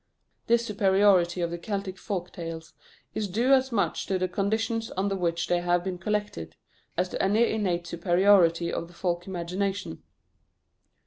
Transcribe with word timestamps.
This 0.47 0.65
superiority 0.65 1.41
of 1.41 1.51
the 1.51 1.59
Celtic 1.59 1.99
folk 1.99 2.33
tales 2.33 2.73
is 3.13 3.27
due 3.27 3.53
as 3.53 3.71
much 3.71 4.07
to 4.07 4.17
the 4.17 4.27
conditions 4.27 4.91
under 4.97 5.15
which 5.15 5.45
they 5.45 5.59
have 5.61 5.83
been 5.83 5.99
collected, 5.99 6.55
as 6.97 7.09
to 7.09 7.21
any 7.21 7.47
innate 7.51 7.85
superiority 7.85 8.73
of 8.73 8.87
the 8.87 8.95
folk 8.95 9.27
imagination. 9.27 10.01